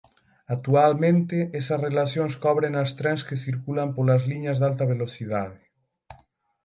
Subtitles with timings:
[0.55, 5.61] Actualmente esas relacións cóbrenas trens que circulan polas liñas de alta velocidade.